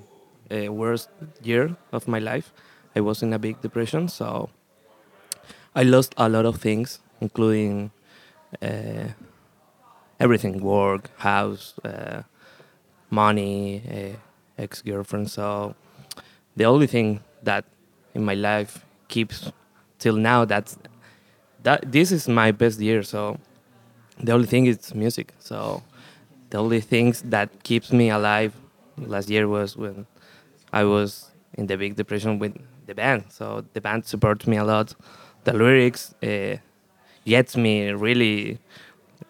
uh, 0.50 0.72
worst 0.72 1.08
year 1.42 1.76
of 1.92 2.08
my 2.08 2.18
life. 2.18 2.52
I 2.96 3.00
was 3.00 3.22
in 3.22 3.32
a 3.32 3.38
big 3.38 3.60
depression, 3.60 4.08
so 4.08 4.50
I 5.74 5.82
lost 5.82 6.14
a 6.16 6.28
lot 6.28 6.44
of 6.44 6.60
things, 6.60 7.00
including 7.20 7.90
uh, 8.60 9.08
everything 10.20 10.60
work, 10.62 11.10
house, 11.18 11.74
uh, 11.84 12.22
money, 13.10 13.82
uh, 13.88 14.62
ex 14.62 14.82
girlfriend. 14.82 15.30
So 15.30 15.74
the 16.56 16.64
only 16.64 16.86
thing 16.86 17.20
that 17.42 17.64
in 18.14 18.24
my 18.24 18.34
life 18.34 18.84
keeps 19.08 19.50
till 19.98 20.16
now 20.16 20.44
that's 20.44 20.76
that 21.62 21.90
this 21.92 22.12
is 22.12 22.28
my 22.28 22.52
best 22.52 22.80
year 22.80 23.02
so 23.02 23.38
the 24.20 24.32
only 24.32 24.46
thing 24.46 24.66
is 24.66 24.94
music. 24.94 25.34
So 25.38 25.82
the 26.50 26.58
only 26.58 26.80
things 26.80 27.22
that 27.22 27.62
keeps 27.62 27.92
me 27.92 28.10
alive 28.10 28.54
last 28.98 29.28
year 29.30 29.48
was 29.48 29.76
when 29.76 30.06
i 30.72 30.84
was 30.84 31.30
in 31.54 31.66
the 31.66 31.76
big 31.76 31.96
depression 31.96 32.38
with 32.38 32.56
the 32.86 32.94
band. 32.94 33.24
So 33.28 33.64
the 33.72 33.80
band 33.80 34.04
supports 34.06 34.46
me 34.46 34.56
a 34.56 34.64
lot. 34.64 34.94
The 35.44 35.52
lyrics 35.52 36.14
uh, 36.22 36.56
gets 37.24 37.56
me 37.56 37.90
really 37.90 38.58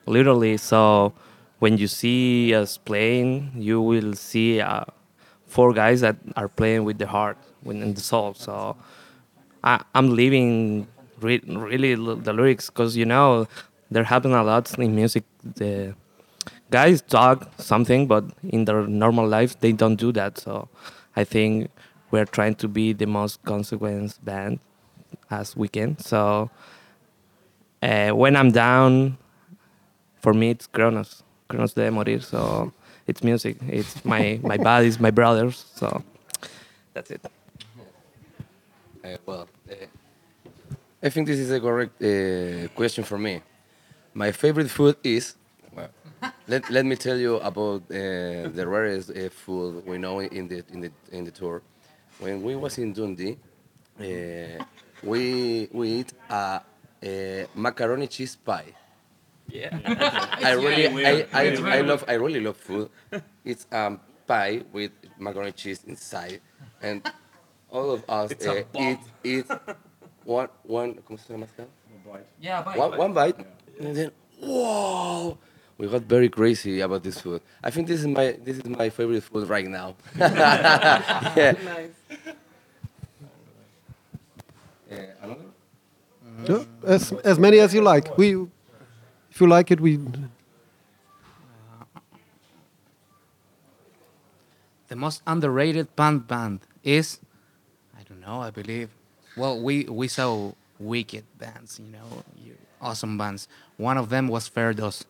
literally. 0.06 0.56
So 0.56 1.12
when 1.58 1.78
you 1.78 1.86
see 1.88 2.54
us 2.54 2.78
playing 2.78 3.52
you 3.56 3.80
will 3.80 4.14
see 4.14 4.60
uh, 4.60 4.84
four 5.46 5.72
guys 5.72 6.00
that 6.00 6.16
are 6.36 6.48
playing 6.48 6.84
with 6.84 6.98
the 6.98 7.06
heart 7.06 7.38
with 7.62 7.94
the 7.94 8.00
soul. 8.00 8.34
So 8.34 8.76
I, 9.64 9.82
i'm 9.94 10.14
living 10.16 10.88
re- 11.22 11.42
really 11.46 11.94
the 11.94 12.32
lyrics 12.32 12.68
because 12.70 12.96
you 12.96 13.04
know 13.06 13.46
there 13.90 14.04
happen 14.04 14.32
a 14.32 14.42
lot 14.42 14.76
in 14.78 14.94
music. 14.94 15.24
The 15.44 15.94
guys 16.70 17.02
talk 17.02 17.48
something 17.58 18.06
but 18.06 18.24
in 18.48 18.64
their 18.64 18.86
normal 18.86 19.26
life 19.26 19.58
they 19.60 19.72
don't 19.72 19.96
do 19.96 20.12
that. 20.12 20.38
So 20.38 20.68
i 21.16 21.24
think 21.24 21.70
we're 22.10 22.24
trying 22.26 22.54
to 22.56 22.68
be 22.68 22.92
the 22.92 23.06
most 23.06 23.42
consequence 23.44 24.18
band 24.18 24.58
as 25.30 25.56
we 25.56 25.68
can. 25.68 25.98
So 25.98 26.50
uh, 27.82 28.10
when 28.10 28.36
i'm 28.36 28.50
down 28.52 29.18
for 30.20 30.32
me 30.32 30.50
it's 30.50 30.66
Cronos. 30.66 31.22
Cronos 31.48 31.74
de 31.74 31.90
Morir. 31.90 32.20
So 32.22 32.72
it's 33.06 33.22
music. 33.22 33.56
It's 33.68 34.04
my 34.04 34.40
my 34.42 34.56
buddies 34.68 34.98
my 35.00 35.10
brothers. 35.10 35.66
So 35.74 36.02
that's 36.94 37.10
it. 37.10 37.20
Uh, 39.04 39.16
well, 39.26 39.48
uh, 39.70 39.74
I 41.02 41.08
think 41.10 41.26
this 41.26 41.38
is 41.38 41.50
a 41.50 41.60
correct 41.60 42.00
uh, 42.02 42.68
question 42.74 43.04
for 43.04 43.18
me. 43.18 43.42
My 44.14 44.30
favorite 44.32 44.70
food 44.70 44.96
is. 45.02 45.34
Well, 45.74 45.88
let, 46.46 46.70
let 46.70 46.84
me 46.84 46.96
tell 46.96 47.16
you 47.16 47.36
about 47.36 47.82
uh, 47.90 47.94
the 48.58 48.64
rarest 48.66 49.10
uh, 49.10 49.28
food 49.30 49.84
we 49.86 49.98
know 49.98 50.20
in 50.20 50.48
the 50.48 50.62
in 50.72 50.80
the 50.80 50.90
in 51.10 51.24
the 51.24 51.30
tour. 51.30 51.62
When 52.18 52.42
we 52.42 52.54
was 52.54 52.78
in 52.78 52.92
Dundee, 52.92 53.38
uh, 53.98 54.62
we 55.02 55.68
we 55.72 55.88
eat 56.00 56.12
a, 56.30 56.60
a 57.02 57.46
macaroni 57.54 58.06
cheese 58.06 58.36
pie. 58.36 58.72
Yeah. 59.48 59.76
I 60.42 60.52
really, 60.52 61.04
I, 61.04 61.26
I, 61.32 61.42
I 61.78 61.80
love, 61.80 62.04
I 62.08 62.14
really 62.14 62.40
love 62.40 62.56
food. 62.56 62.90
It's 63.44 63.66
um 63.72 63.98
pie 64.26 64.62
with 64.72 64.92
macaroni 65.18 65.52
cheese 65.52 65.82
inside, 65.86 66.40
and 66.80 67.02
all 67.70 67.90
of 67.90 68.04
us 68.08 68.30
uh, 68.46 68.62
eat 68.78 68.98
eat 69.24 69.46
one 70.24 70.48
one. 70.64 70.94
¿Cómo 71.06 71.18
se 71.18 71.32
llama? 71.32 71.46
acá? 71.46 71.66
Yeah, 72.40 72.62
bye. 72.62 72.78
One, 72.78 72.98
one 72.98 73.12
bite, 73.12 73.36
and 73.80 73.96
then 73.96 74.10
whoa, 74.40 75.38
we 75.78 75.86
got 75.88 76.02
very 76.02 76.28
crazy 76.28 76.80
about 76.80 77.02
this 77.02 77.20
food. 77.20 77.40
I 77.62 77.70
think 77.70 77.86
this 77.86 78.00
is 78.00 78.06
my 78.06 78.36
this 78.44 78.58
is 78.58 78.64
my 78.66 78.90
favorite 78.90 79.22
food 79.22 79.48
right 79.48 79.66
now. 79.66 79.94
yeah. 80.16 81.54
Uh, 84.90 84.96
another? 85.22 85.44
Yeah, 86.48 86.64
as 86.84 87.12
as 87.24 87.38
many 87.38 87.58
as 87.58 87.72
you 87.72 87.82
like. 87.82 88.16
We, 88.18 88.34
if 89.30 89.40
you 89.40 89.46
like 89.46 89.70
it, 89.70 89.80
we. 89.80 89.98
The 94.88 94.96
most 94.96 95.22
underrated 95.26 95.96
punk 95.96 96.28
band 96.28 96.60
is, 96.84 97.18
I 97.98 98.02
don't 98.02 98.20
know. 98.20 98.42
I 98.42 98.50
believe. 98.50 98.90
Well, 99.36 99.60
we 99.60 99.84
we 99.84 100.08
saw 100.08 100.52
wicked 100.78 101.24
bands, 101.38 101.78
you 101.78 101.90
know, 101.90 102.22
you, 102.44 102.56
awesome 102.80 103.16
bands. 103.16 103.48
One 103.76 103.96
of 103.96 104.08
them 104.08 104.28
was 104.28 104.48
Fair 104.48 104.72
Do's. 104.72 105.04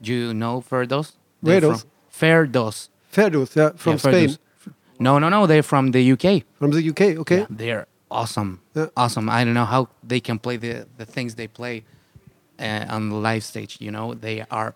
Do 0.00 0.12
you 0.12 0.34
know 0.34 0.60
Fair 0.60 0.86
Do's? 0.86 1.12
They're 1.42 1.60
Fair 1.60 1.70
Do's? 1.70 1.84
Ferdos. 2.12 2.88
Fair 3.08 3.30
Do's, 3.30 3.56
yeah, 3.56 3.70
from 3.76 3.92
Yeah, 3.92 3.96
Spain, 3.98 4.12
Fair 4.12 4.26
Do's. 4.26 4.38
No, 4.98 5.18
no, 5.18 5.28
no. 5.28 5.46
They're 5.46 5.62
from 5.62 5.90
the 5.92 6.12
UK. 6.12 6.44
from 6.58 6.70
the 6.70 6.88
UK. 6.88 7.18
Okay. 7.20 7.38
Yeah, 7.40 7.46
they're 7.50 7.86
awesome. 8.10 8.60
Yeah. 8.74 8.86
Awesome. 8.96 9.28
I 9.28 9.44
don't 9.44 9.54
know 9.54 9.64
how 9.64 9.88
they 10.02 10.20
can 10.20 10.38
play 10.38 10.56
the, 10.56 10.86
the 10.96 11.04
things 11.04 11.34
they 11.34 11.46
play 11.48 11.84
uh, 12.58 12.86
on 12.88 13.08
the 13.08 13.16
live 13.16 13.42
stage. 13.44 13.78
You 13.80 13.90
know, 13.90 14.14
they 14.14 14.44
are 14.50 14.74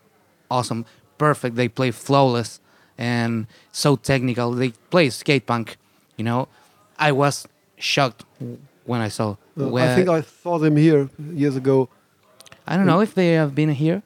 awesome. 0.51 0.85
Perfect. 1.19 1.57
They 1.57 1.69
play 1.69 1.91
flawless 1.93 2.61
and 2.99 3.47
so 3.73 3.97
technical. 3.97 4.51
They 4.53 4.71
play 4.91 5.11
skate 5.11 5.47
punk. 5.47 5.77
You 6.17 6.25
know, 6.25 6.49
I 6.99 7.13
was 7.13 7.47
shocked 7.79 8.25
when 8.87 9.01
I 9.01 9.09
saw. 9.09 9.37
Uh, 9.61 9.69
when- 9.69 9.89
I 9.89 9.95
think 9.95 10.09
I 10.09 10.23
saw 10.23 10.59
them 10.59 10.77
here 10.77 11.09
years 11.19 11.57
ago. 11.57 11.89
I 12.67 12.77
don't 12.77 12.87
know 12.87 13.01
if 13.01 13.15
they 13.15 13.35
have 13.35 13.55
been 13.55 13.69
here. 13.71 14.03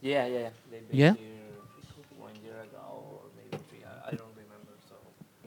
Yeah, 0.00 0.26
yeah, 0.26 0.38
yeah. 0.38 0.50
They've 0.70 0.88
been 0.88 0.98
Yeah? 0.98 1.12
here 1.14 1.28
one 2.18 2.32
year 2.44 2.54
ago 2.62 2.82
or 2.88 3.20
maybe 3.36 3.62
three. 3.68 3.84
I, 3.84 4.08
I 4.08 4.10
don't 4.10 4.34
remember. 4.36 4.72
So 4.88 4.94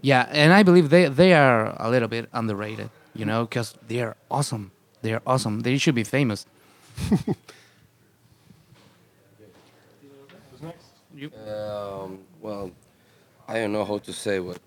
Yeah, 0.01 0.27
and 0.31 0.53
I 0.53 0.63
believe 0.63 0.89
they 0.89 1.07
they 1.10 1.34
are 1.34 1.75
a 1.79 1.89
little 1.89 2.07
bit 2.07 2.29
underrated. 2.34 2.89
You 3.15 3.25
know, 3.25 3.45
because 3.45 3.75
they 3.88 4.01
are 4.01 4.15
awesome. 4.29 4.72
They 5.01 5.13
are 5.13 5.22
awesome. 5.25 5.62
They 5.62 5.77
should 5.77 5.95
be 5.95 6.03
famous. 6.03 6.45
Um, 11.48 12.19
well, 12.41 12.72
I 13.48 13.53
don't 13.60 13.72
know 13.72 13.86
how 13.86 14.00
to 14.00 14.12
say 14.12 14.39
what 14.39 14.57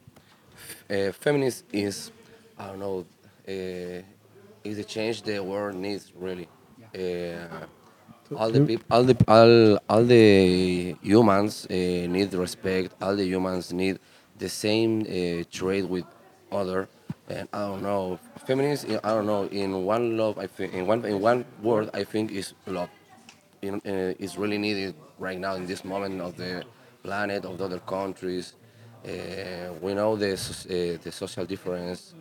uh, 0.91 1.13
feminist 1.13 1.65
is. 1.73 2.11
I 2.59 2.69
don't 2.69 2.79
know. 2.79 3.05
Uh, 3.49 4.03
is 4.65 4.77
the 4.77 4.85
change 4.85 5.23
the 5.23 5.39
world 5.43 5.75
needs 5.75 6.13
really. 6.15 6.49
Uh, 6.95 7.65
all 8.37 8.51
the 8.51 8.61
people, 8.61 8.85
all 8.91 9.03
the 9.05 9.17
all, 9.27 9.79
all 9.89 10.05
the 10.05 10.95
humans 11.03 11.67
uh, 11.71 11.75
need 11.75 12.33
respect. 12.35 12.95
All 13.01 13.17
the 13.17 13.25
humans 13.25 13.73
need 13.73 13.99
the 14.39 14.49
same 14.49 15.01
uh, 15.01 15.45
trade 15.51 15.85
with 15.85 16.05
other. 16.53 16.89
And 17.29 17.49
I 17.53 17.59
don't 17.61 17.83
know, 17.83 18.19
feminist. 18.47 18.87
I 18.89 19.11
don't 19.11 19.27
know. 19.27 19.45
In 19.45 19.85
one 19.85 20.17
love, 20.17 20.39
I 20.39 20.47
think 20.47 20.75
in 20.75 20.87
one 20.87 21.05
in 21.05 21.21
one 21.21 21.45
word, 21.63 21.91
I 21.95 22.05
think 22.05 22.33
is 22.33 22.55
love 22.67 22.91
in, 23.63 23.77
uh, 23.87 24.15
is 24.19 24.37
really 24.39 24.59
needed 24.59 24.95
right 25.19 25.39
now 25.39 25.55
in 25.55 25.67
this 25.67 25.85
moment 25.85 26.21
of 26.21 26.37
the 26.37 26.65
planet 27.03 27.45
of 27.45 27.59
the 27.59 27.65
other 27.65 27.81
countries. 27.81 28.55
Uh, 29.07 29.73
we 29.81 29.95
know 29.95 30.17
the 30.17 30.33
uh, 30.35 31.03
the 31.03 31.13
social 31.13 31.45
difference 31.47 32.15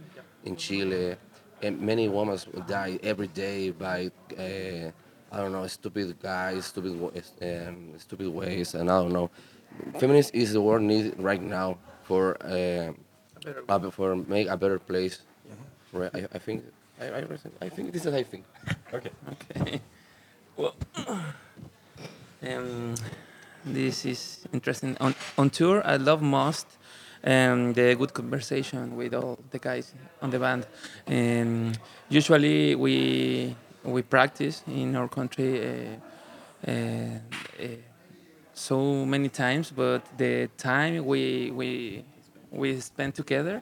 in 0.46 0.56
Chile, 0.56 1.16
and 1.62 1.82
many 1.82 2.08
women 2.08 2.38
die 2.68 3.00
every 3.04 3.28
day 3.28 3.72
by 3.72 4.12
uh, 4.38 4.92
I 5.32 5.38
don't 5.38 5.52
know 5.52 5.66
stupid 5.68 6.16
guys, 6.22 6.66
stupid 6.68 7.00
wa- 7.00 7.12
um, 7.42 7.94
stupid 7.98 8.30
ways, 8.30 8.76
and 8.76 8.90
I 8.92 9.02
don't 9.02 9.12
know. 9.12 9.30
Feminist 9.98 10.34
is 10.34 10.54
the 10.54 10.62
word 10.62 10.82
needed 10.84 11.16
right 11.20 11.42
now 11.42 11.78
for 12.04 12.38
uh, 12.44 12.94
for 13.92 14.16
make 14.16 14.48
a 14.48 14.58
better 14.58 14.80
place. 14.80 15.22
Right, 15.94 16.12
I, 16.14 16.28
I 16.34 16.38
think 16.38 16.64
I, 17.02 17.06
I, 17.08 17.26
I 17.62 17.70
think 17.70 17.92
this 17.92 18.06
is 18.06 18.14
I 18.14 18.24
think. 18.24 18.46
Okay. 18.94 19.12
Okay. 19.34 19.82
Well, 20.56 20.74
um, 22.48 22.96
this 23.74 24.06
is 24.06 24.48
interesting. 24.54 24.98
On 25.00 25.14
on 25.38 25.50
tour, 25.50 25.82
I 25.86 25.98
love 25.98 26.22
most 26.22 26.68
um, 27.24 27.74
the 27.74 27.96
good 27.96 28.14
conversation 28.14 28.96
with 28.96 29.14
all 29.14 29.38
the 29.52 29.60
guys 29.60 29.94
on 30.22 30.30
the 30.30 30.40
band. 30.40 30.66
And 31.08 31.78
usually 32.10 32.76
we 32.76 33.56
we 33.84 34.02
practice 34.02 34.64
in 34.68 34.96
our 34.96 35.08
country 35.08 35.62
uh, 35.62 35.72
uh, 36.68 36.72
uh, 36.72 37.68
so 38.54 39.06
many 39.06 39.30
times, 39.30 39.72
but 39.72 40.02
the 40.18 40.50
time 40.58 41.06
we 41.06 41.52
we 41.52 42.04
we 42.52 42.80
spend 42.80 43.16
together 43.16 43.62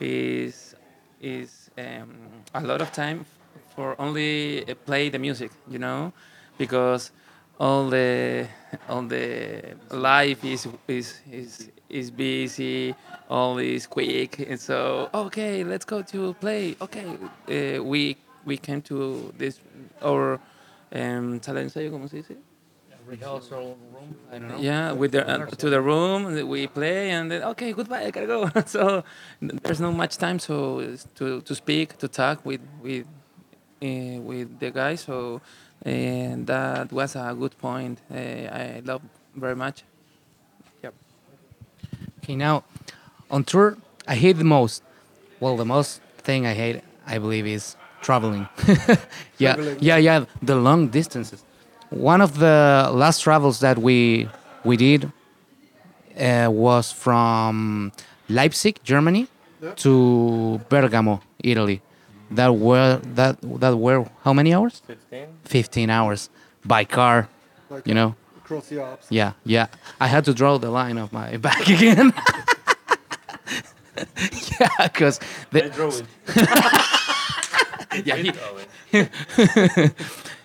is 0.00 0.74
is 1.20 1.70
um, 1.78 2.14
a 2.54 2.60
lot 2.60 2.80
of 2.80 2.92
time 2.92 3.24
for 3.74 3.94
only 4.00 4.64
uh, 4.68 4.74
play 4.86 5.08
the 5.08 5.18
music, 5.18 5.50
you 5.68 5.78
know, 5.78 6.12
because 6.58 7.10
all 7.58 7.88
the 7.88 8.46
all 8.88 9.02
the 9.02 9.74
life 9.90 10.44
is 10.44 10.68
is 10.86 11.20
is 11.30 11.70
is 11.88 12.10
busy, 12.10 12.94
all 13.28 13.58
is 13.58 13.86
quick, 13.86 14.38
and 14.38 14.60
so 14.60 15.08
okay, 15.12 15.64
let's 15.64 15.84
go 15.84 16.02
to 16.02 16.34
play. 16.34 16.76
Okay, 16.80 17.06
uh, 17.06 17.82
we 17.82 18.16
we 18.44 18.56
came 18.56 18.82
to 18.82 19.32
this 19.36 19.60
our 20.02 20.40
um, 20.92 21.40
ensayo, 21.40 21.90
¿cómo 21.90 22.08
se 22.08 22.18
dice? 22.18 22.36
Rehearsal 23.06 23.76
room. 23.92 24.14
I 24.30 24.38
don't 24.38 24.48
know. 24.48 24.58
Yeah, 24.58 24.92
with 24.92 25.12
the, 25.12 25.26
uh, 25.26 25.46
to 25.46 25.70
the 25.70 25.80
room 25.80 26.46
we 26.46 26.66
play, 26.66 27.10
and 27.10 27.30
then 27.30 27.42
okay, 27.42 27.72
goodbye, 27.72 28.04
I 28.04 28.10
gotta 28.10 28.26
go. 28.26 28.50
so 28.66 29.02
there's 29.40 29.80
not 29.80 29.94
much 29.94 30.18
time 30.18 30.38
so 30.38 30.84
to 31.14 31.40
to 31.40 31.54
speak, 31.54 31.96
to 31.98 32.08
talk 32.08 32.44
with 32.44 32.60
with 32.82 33.06
uh, 33.82 34.20
with 34.20 34.58
the 34.58 34.70
guys. 34.70 35.00
So 35.00 35.40
and 35.88 36.46
that 36.46 36.92
was 36.92 37.16
a 37.16 37.34
good 37.38 37.56
point. 37.58 37.98
Uh, 38.10 38.14
I 38.16 38.82
love 38.84 39.02
very 39.34 39.56
much. 39.56 39.84
Yep. 40.82 40.94
Okay, 42.22 42.36
now 42.36 42.64
on 43.30 43.44
tour, 43.44 43.76
I 44.06 44.14
hate 44.14 44.36
the 44.38 44.44
most. 44.44 44.82
Well, 45.40 45.56
the 45.56 45.64
most 45.64 46.00
thing 46.18 46.46
I 46.46 46.54
hate, 46.54 46.82
I 47.06 47.18
believe, 47.18 47.46
is 47.46 47.76
traveling. 48.00 48.48
yeah, 49.38 49.54
Traveling. 49.54 49.78
yeah, 49.80 49.96
yeah. 49.96 50.24
The 50.42 50.56
long 50.56 50.88
distances. 50.88 51.44
One 51.90 52.20
of 52.20 52.38
the 52.38 52.90
last 52.92 53.22
travels 53.22 53.60
that 53.60 53.78
we 53.78 54.28
we 54.64 54.76
did 54.76 55.10
uh, 56.20 56.48
was 56.50 56.92
from 56.92 57.92
Leipzig, 58.28 58.80
Germany, 58.84 59.26
to 59.76 60.60
Bergamo, 60.68 61.20
Italy. 61.42 61.80
That 62.30 62.54
were 62.56 63.00
that 63.14 63.38
that 63.60 63.76
were 63.78 64.04
how 64.24 64.32
many 64.34 64.52
hours? 64.54 64.82
15. 64.86 65.26
15 65.44 65.90
hours 65.90 66.30
by 66.64 66.84
car. 66.84 67.28
Like 67.70 67.86
You 67.86 67.94
know. 67.94 68.14
across 68.44 68.68
the 68.68 68.80
Alps. 68.82 69.06
Yeah, 69.10 69.32
yeah. 69.44 69.66
I 70.00 70.06
had 70.08 70.24
to 70.24 70.32
draw 70.34 70.58
the 70.58 70.70
line 70.70 70.98
of 70.98 71.12
my 71.12 71.36
back 71.38 71.68
again. 71.68 72.12
yeah, 74.60 74.88
because 74.88 75.20
yeah, 78.04 78.16
he- 78.16 78.32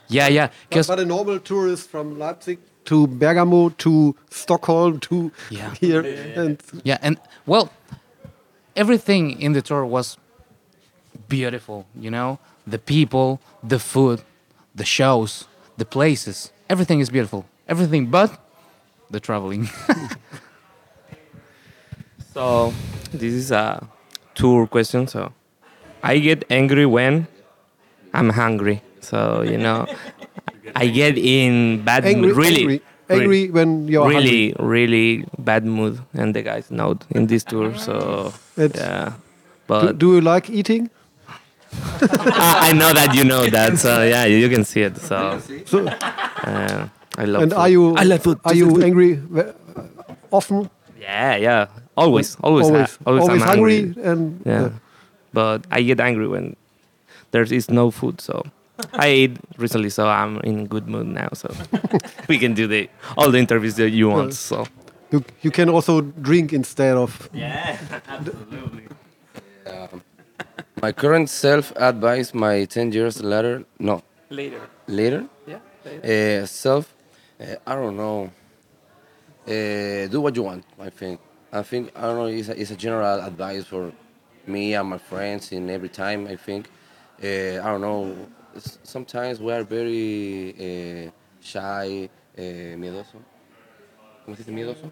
yeah, 0.07 0.27
yeah. 0.27 0.47
But, 0.47 0.69
Because 0.69 0.87
but 0.87 0.99
a 0.99 1.05
normal 1.05 1.39
tourist 1.39 1.89
from 1.89 2.17
Leipzig 2.19 2.59
to 2.85 3.07
Bergamo 3.07 3.69
to 3.69 4.15
Stockholm 4.29 4.99
to 4.99 5.31
Yeah. 5.49 5.73
here, 5.79 6.01
and 6.35 6.61
yeah, 6.83 6.97
and 7.01 7.17
well, 7.45 7.69
everything 8.75 9.39
in 9.41 9.53
the 9.53 9.61
tour 9.61 9.85
was 9.85 10.17
beautiful. 11.37 11.85
You 12.05 12.11
know, 12.17 12.29
the 12.73 12.79
people, 12.93 13.39
the 13.73 13.79
food, 13.79 14.19
the 14.81 14.85
shows, 14.97 15.31
the 15.81 15.85
places. 15.85 16.51
Everything 16.73 16.99
is 17.03 17.09
beautiful. 17.09 17.41
Everything 17.67 18.03
but 18.17 18.29
the 19.13 19.19
traveling. 19.19 19.63
So 22.33 22.73
this 23.13 23.33
is 23.33 23.51
a 23.51 23.87
tour 24.33 24.65
question. 24.67 25.07
So 25.07 25.31
I 26.01 26.17
get 26.17 26.43
angry 26.49 26.85
when 26.85 27.27
I'm 28.13 28.29
hungry. 28.29 28.81
So 29.01 29.43
you 29.45 29.57
know, 29.57 29.85
I 30.75 30.87
get 30.87 31.17
in 31.17 31.83
bad 31.85 32.05
angry, 32.05 32.29
mood. 32.33 32.37
Really, 32.37 32.63
angry, 32.65 32.79
re- 32.79 32.81
angry 33.21 33.43
when 33.51 33.87
you're 33.87 34.07
really, 34.07 34.55
really 34.59 35.25
bad 35.37 35.65
mood, 35.65 36.01
and 36.13 36.33
the 36.35 36.41
guys 36.41 36.71
know 36.71 36.97
in 37.11 37.27
this 37.27 37.43
tour. 37.43 37.75
So 37.77 38.33
It's- 38.57 38.79
yeah, 38.81 39.13
but 39.67 39.81
Do, 39.81 39.93
do 39.93 40.07
you 40.15 40.21
like 40.21 40.49
eating? 40.49 40.89
I, 42.01 42.69
I 42.69 42.73
know 42.73 42.93
that 42.93 43.15
you 43.15 43.23
know 43.23 43.45
that. 43.49 43.77
So 43.79 44.03
yeah, 44.03 44.25
you 44.25 44.49
can 44.49 44.63
see 44.65 44.81
it. 44.81 44.97
So 44.97 45.39
So, 45.65 45.87
uh, 45.87 46.87
I 47.17 47.25
love. 47.25 47.43
and 47.43 47.51
food. 47.51 47.57
are 47.59 47.69
you 47.69 47.95
I 47.95 48.03
love 48.03 48.21
food. 48.23 48.39
are 48.45 48.53
you 48.55 48.81
angry 48.87 49.19
often? 50.31 50.69
Yeah, 50.99 51.35
yeah. 51.35 51.67
Always, 51.95 52.35
always, 52.41 52.65
always, 52.65 52.89
ha- 52.89 52.97
always, 53.05 53.29
I'm 53.29 53.39
hungry, 53.39 53.93
and 54.01 54.41
Yeah. 54.45 54.61
uh, 54.65 54.69
But 55.33 55.65
I 55.71 55.81
get 55.83 55.99
angry 55.99 56.27
when 56.27 56.55
there 57.31 57.43
is 57.43 57.69
no 57.69 57.91
food. 57.91 58.21
So 58.21 58.41
I 58.93 59.07
ate 59.07 59.37
recently, 59.57 59.89
so 59.89 60.07
I'm 60.09 60.39
in 60.43 60.65
good 60.67 60.87
mood 60.87 61.05
now. 61.07 61.29
So 61.33 61.53
we 62.29 62.37
can 62.39 62.53
do 62.53 62.65
the 62.67 62.89
all 63.17 63.29
the 63.31 63.37
interviews 63.37 63.75
that 63.75 63.89
you 63.91 64.09
want. 64.09 64.33
So 64.33 64.65
you, 65.11 65.23
you 65.41 65.51
can 65.51 65.69
also 65.69 66.01
drink 66.01 66.53
instead 66.53 66.97
of 66.97 67.29
yeah, 67.33 67.77
absolutely. 68.09 68.82
My 70.83 70.91
current 70.91 71.29
self 71.29 71.71
advice, 71.77 72.33
my 72.33 72.65
10 72.65 72.91
years 72.91 73.23
later, 73.23 73.63
no, 73.79 74.03
Later. 74.29 74.59
later, 74.87 75.23
Yeah. 75.47 75.59
Later. 75.85 76.41
uh, 76.43 76.45
self, 76.45 76.93
uh, 77.39 77.55
I 77.65 77.75
don't 77.75 77.95
know. 77.95 78.29
Uh, 79.47 80.07
do 80.11 80.19
what 80.19 80.35
you 80.35 80.43
want, 80.43 80.65
I 80.77 80.89
think. 80.89 81.21
I 81.53 81.61
think, 81.63 81.89
I 81.95 82.01
don't 82.01 82.17
know, 82.17 82.25
it's 82.25 82.49
a, 82.49 82.59
it's 82.59 82.71
a 82.71 82.75
general 82.75 83.21
advice 83.21 83.63
for 83.63 83.93
me 84.45 84.73
and 84.73 84.89
my 84.89 84.97
friends 84.97 85.53
in 85.53 85.69
every 85.69 85.87
time, 85.87 86.27
I 86.27 86.35
think. 86.35 86.67
Uh, 87.23 87.63
I 87.63 87.67
don't 87.71 87.79
know, 87.79 88.13
sometimes 88.83 89.39
we 89.39 89.53
are 89.53 89.63
very 89.63 90.51
uh, 91.07 91.11
shy, 91.39 92.09
uh, 92.37 92.41
miedoso. 92.75 93.19
¿Cómo 94.25 94.35
se 94.35 94.43
dice 94.43 94.51
miedoso? 94.51 94.91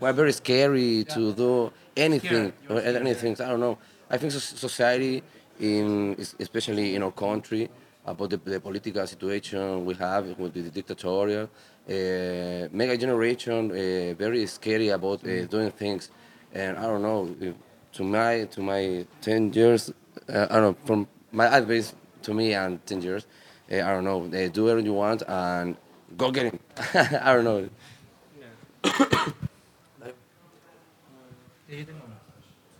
we're 0.00 0.14
very 0.14 0.32
scary 0.32 1.04
to 1.04 1.34
do 1.34 1.70
anything 1.96 2.52
or 2.68 2.80
anything. 2.80 3.32
I 3.40 3.48
don't 3.48 3.60
know. 3.60 3.78
I 4.10 4.16
think 4.16 4.32
society, 4.32 5.22
in 5.60 6.16
especially 6.38 6.94
in 6.94 7.02
our 7.02 7.12
country, 7.12 7.68
about 8.06 8.30
the, 8.30 8.36
the 8.38 8.60
political 8.60 9.06
situation 9.06 9.84
we 9.84 9.94
have 9.94 10.38
with 10.38 10.54
the 10.54 10.62
dictatorial, 10.70 11.44
uh, 11.44 12.68
make 12.72 12.90
a 12.90 12.96
generation 12.96 13.70
uh, 13.70 14.14
very 14.14 14.46
scary 14.46 14.88
about 14.88 15.24
uh, 15.26 15.44
doing 15.46 15.70
things. 15.70 16.10
And 16.52 16.76
I 16.78 16.82
don't 16.82 17.02
know. 17.02 17.34
To 17.94 18.04
my 18.04 18.44
to 18.44 18.60
my 18.60 19.04
ten 19.20 19.52
years, 19.52 19.92
uh, 20.28 20.46
I 20.50 20.54
don't 20.54 20.62
know. 20.62 20.76
From 20.84 21.08
my 21.32 21.46
advice 21.46 21.92
to 22.22 22.34
me 22.34 22.54
and 22.54 22.84
ten 22.86 23.02
years, 23.02 23.26
uh, 23.70 23.76
I 23.76 23.90
don't 23.92 24.04
know. 24.04 24.24
Uh, 24.26 24.48
do 24.48 24.64
whatever 24.64 24.80
you 24.80 24.94
want 24.94 25.22
and 25.26 25.76
go 26.16 26.30
get 26.30 26.46
him. 26.46 26.58
I 26.94 27.34
don't 27.34 27.44
know. 27.44 27.68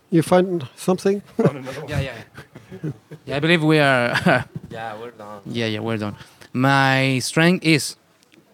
you 0.09 0.21
find 0.21 0.67
something. 0.75 1.21
yeah, 1.87 1.99
yeah. 2.01 2.21
Yeah, 3.25 3.35
I 3.37 3.39
believe 3.39 3.63
we 3.63 3.79
are. 3.79 4.45
Yeah, 4.71 4.97
we're 4.97 5.11
done. 5.11 5.41
yeah, 5.45 5.65
yeah, 5.65 5.79
we're 5.79 5.97
done. 5.97 6.15
My 6.53 7.19
strength 7.19 7.65
is, 7.65 7.97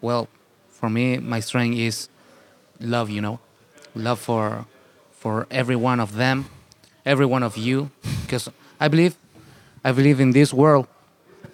well, 0.01 0.27
for 0.69 0.89
me, 0.89 1.19
my 1.19 1.39
strength 1.41 1.77
is 1.77 2.09
love. 2.79 3.11
You 3.11 3.21
know, 3.21 3.39
love 3.93 4.19
for 4.19 4.65
for 5.11 5.45
every 5.51 5.75
one 5.75 5.99
of 5.99 6.15
them, 6.15 6.45
every 7.05 7.27
one 7.27 7.43
of 7.43 7.55
you, 7.55 7.91
because 8.23 8.49
I 8.79 8.87
believe, 8.87 9.15
I 9.83 9.91
believe 9.91 10.19
in 10.19 10.31
this 10.31 10.51
world, 10.51 10.87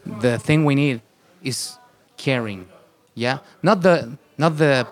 the 0.05 0.39
thing 0.39 0.63
we 0.63 0.75
need 0.75 1.01
is 1.43 1.77
caring. 2.15 2.65
Yeah, 3.13 3.39
not 3.61 3.81
the 3.81 4.17
not 4.37 4.57
the 4.57 4.87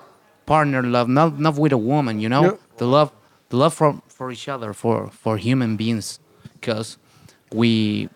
partner 0.46 0.84
love, 0.84 1.08
not 1.08 1.40
not 1.40 1.56
with 1.56 1.72
a 1.72 1.78
woman. 1.78 2.20
You 2.20 2.28
know, 2.28 2.44
Yeah. 2.44 2.58
the 2.76 2.88
love, 2.88 3.12
the 3.52 3.58
love 3.58 3.74
for 3.74 4.02
for 4.08 4.32
each 4.32 4.48
other, 4.50 4.74
for 4.74 5.10
for 5.12 5.38
human 5.38 5.78
beings, 5.78 6.20
because 6.54 6.98
we 7.54 8.10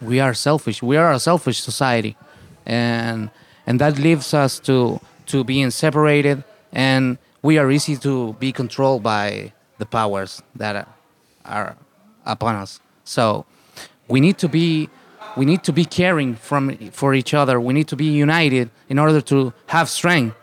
we 0.00 0.20
are 0.20 0.34
selfish. 0.34 0.82
We 0.82 0.96
are 0.96 1.12
a 1.12 1.18
selfish 1.18 1.60
society, 1.60 2.16
and 2.64 3.30
and 3.66 3.80
that 3.80 3.98
leaves 3.98 4.32
us 4.32 4.58
to 4.60 5.00
to 5.26 5.44
being 5.44 5.70
separated, 5.70 6.44
and 6.72 7.18
we 7.42 7.58
are 7.58 7.70
easy 7.70 7.96
to 7.98 8.32
be 8.34 8.52
controlled 8.52 9.02
by 9.02 9.52
the 9.78 9.86
powers 9.86 10.42
that 10.54 10.88
are 11.44 11.76
upon 12.24 12.54
us. 12.56 12.80
So 13.04 13.44
we 14.08 14.20
need 14.20 14.38
to 14.38 14.48
be 14.48 14.88
we 15.36 15.44
need 15.44 15.62
to 15.64 15.72
be 15.72 15.84
caring 15.84 16.36
from 16.36 16.76
for 16.90 17.14
each 17.14 17.34
other. 17.34 17.60
We 17.60 17.72
need 17.74 17.88
to 17.88 17.96
be 17.96 18.06
united 18.06 18.70
in 18.88 18.98
order 18.98 19.20
to 19.20 19.52
have 19.66 19.88
strength 19.88 20.36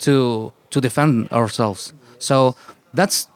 to 0.00 0.52
to 0.70 0.80
defend 0.80 1.30
ourselves. 1.30 1.92
So 2.18 2.56
that's 2.94 3.28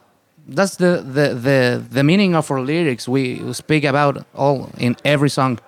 that's 0.45 0.75
the, 0.75 1.01
the, 1.01 1.33
the, 1.33 1.83
the 1.89 2.03
meaning 2.03 2.35
of 2.35 2.51
our 2.51 2.59
lyrics. 2.59 3.07
We 3.07 3.53
speak 3.53 3.85
about 3.85 4.25
all 4.35 4.69
in 4.77 4.97
every 5.05 5.29
song. 5.29 5.59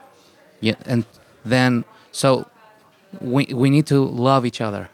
Yeah, 0.59 0.75
and 0.85 1.05
then 1.45 1.85
so 2.11 2.47
we 3.21 3.45
we 3.53 3.69
need 3.69 3.87
to 3.87 4.03
love 4.03 4.45
each 4.45 4.61
other. 4.61 4.89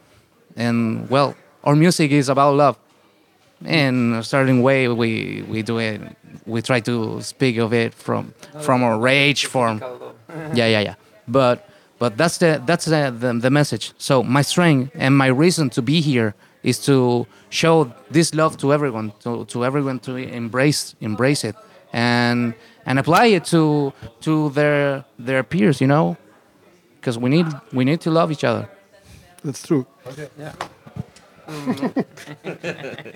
And 0.56 1.08
well, 1.10 1.34
our 1.64 1.74
music 1.74 2.10
is 2.12 2.28
about 2.28 2.54
love. 2.54 2.78
In 3.64 4.14
a 4.14 4.24
certain 4.24 4.60
way 4.62 4.88
we, 4.88 5.44
we 5.48 5.62
do 5.62 5.78
it 5.78 6.00
we 6.46 6.62
try 6.62 6.80
to 6.80 7.20
speak 7.22 7.56
of 7.58 7.72
it 7.72 7.94
from 7.94 8.34
from 8.60 8.82
our 8.82 8.98
rage 8.98 9.46
form. 9.46 9.82
Yeah, 10.54 10.66
yeah, 10.66 10.80
yeah. 10.80 10.94
But 11.28 11.68
but 12.02 12.16
that's 12.16 12.38
the 12.38 12.60
that's 12.66 12.86
the, 12.86 13.14
the 13.16 13.32
the 13.44 13.50
message. 13.50 13.92
So 13.96 14.24
my 14.24 14.42
strength 14.42 14.90
and 15.04 15.16
my 15.16 15.28
reason 15.44 15.70
to 15.70 15.80
be 15.82 16.00
here 16.00 16.34
is 16.64 16.76
to 16.86 17.26
show 17.48 17.92
this 18.10 18.34
love 18.34 18.56
to 18.56 18.72
everyone, 18.72 19.12
to, 19.20 19.44
to 19.52 19.64
everyone 19.64 20.00
to 20.00 20.16
embrace 20.16 20.96
embrace 21.00 21.44
it 21.44 21.54
and 21.92 22.54
and 22.86 22.98
apply 22.98 23.26
it 23.26 23.44
to 23.54 23.92
to 24.26 24.50
their 24.50 25.04
their 25.16 25.44
peers, 25.44 25.80
you 25.80 25.86
know, 25.86 26.16
because 26.98 27.16
we 27.18 27.30
need 27.30 27.46
we 27.72 27.84
need 27.84 28.00
to 28.00 28.10
love 28.10 28.32
each 28.32 28.42
other. 28.42 28.68
That's 29.44 29.62
true. 29.64 29.86
Okay. 30.10 30.28
Yeah. 30.36 30.54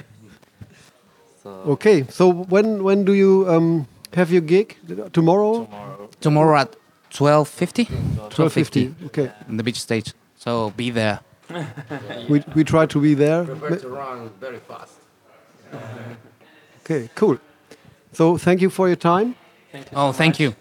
So 1.42 1.50
Okay, 1.74 2.04
so 2.08 2.24
when 2.54 2.82
when 2.82 3.04
do 3.04 3.12
you 3.12 3.46
um, 3.48 3.86
have 4.14 4.32
your 4.32 4.42
gig? 4.42 4.76
Tomorrow? 5.12 5.64
tomorrow. 5.64 6.08
Tomorrow 6.20 6.58
at 6.58 6.76
12:50. 7.16 7.86
12.50. 8.30 9.06
Okay. 9.06 9.32
in 9.48 9.56
the 9.56 9.62
beach 9.62 9.80
stage. 9.80 10.12
So 10.36 10.70
be 10.76 10.90
there. 10.90 11.20
We, 12.28 12.42
we 12.54 12.64
try 12.64 12.86
to 12.86 13.00
be 13.00 13.14
there. 13.14 13.44
Prepare 13.44 13.78
to 13.78 13.88
run 13.88 14.30
very 14.40 14.58
fast. 14.58 14.94
Okay, 16.84 17.08
cool. 17.14 17.38
So 18.12 18.36
thank 18.36 18.60
you 18.60 18.70
for 18.70 18.86
your 18.88 18.96
time. 18.96 19.34
Oh, 19.94 20.12
thank 20.12 20.40
you. 20.40 20.54